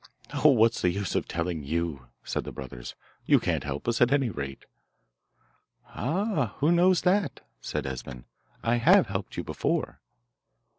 'Oh, 0.33 0.49
what's 0.49 0.81
the 0.81 0.89
use 0.89 1.13
of 1.13 1.27
telling 1.27 1.63
you?' 1.63 2.07
said 2.23 2.43
the 2.43 2.51
brothers. 2.51 2.95
'You 3.27 3.39
can't 3.39 3.63
help 3.63 3.87
us, 3.87 4.01
at 4.01 4.11
any 4.11 4.31
rate.' 4.31 4.65
'Ah! 5.89 6.55
who 6.57 6.71
knows 6.71 7.01
that?' 7.01 7.41
said 7.61 7.85
Esben. 7.85 8.25
'I 8.63 8.77
have 8.77 9.05
helped 9.09 9.37
you 9.37 9.43
before. 9.43 9.99